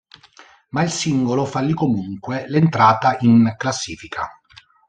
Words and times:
Ma 0.69 0.81
il 0.81 0.89
singolo 0.89 1.45
fallì 1.45 1.75
comunque 1.75 2.45
l'entrata 2.47 3.17
in 3.19 3.53
classifica. 3.55 4.27